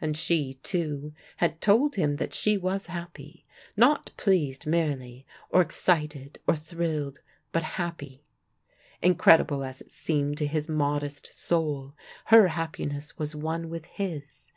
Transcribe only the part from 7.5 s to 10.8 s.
but happy. Incredible as it seemed to his